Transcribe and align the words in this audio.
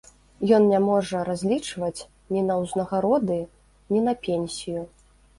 Ён 0.57 0.63
не 0.69 0.77
можа 0.85 1.17
разлічваць 1.27 2.05
ні 2.35 2.41
на 2.47 2.55
ўзнагароды, 2.61 3.37
ні 3.91 3.99
на 4.07 4.13
пенсію. 4.29 4.81